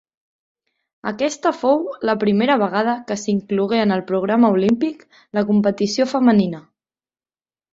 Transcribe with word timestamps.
Aquesta 1.11 1.51
fou 1.57 1.83
la 2.09 2.15
primera 2.23 2.55
vegada 2.63 2.95
que 3.11 3.19
s'inclogué 3.25 3.83
en 3.83 3.93
el 3.99 4.03
programa 4.13 4.51
olímpic 4.57 5.07
la 5.39 5.45
competició 5.51 6.09
femenina. 6.17 6.65